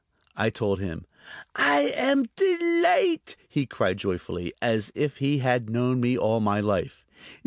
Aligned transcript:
I 0.35 0.49
told 0.49 0.79
him. 0.79 1.05
"I 1.55 1.91
am 1.95 2.25
delight'!" 2.35 3.35
he 3.47 3.67
cried 3.67 3.97
joyfully, 3.99 4.51
as 4.59 4.91
if 4.95 5.17
he 5.17 5.37
had 5.37 5.69
known 5.69 6.01
me 6.01 6.17
all 6.17 6.39
my 6.39 6.59
life. 6.59 7.05